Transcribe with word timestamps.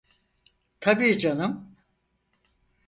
Tabii 0.79 1.17
canım. 1.17 1.75